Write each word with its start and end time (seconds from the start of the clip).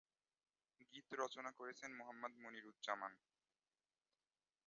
গীত 0.93 1.07
রচনা 1.13 1.51
করেছেন 1.51 1.89
মোহাম্মদ 1.99 2.33
মনিরুজ্জামান। 2.37 3.13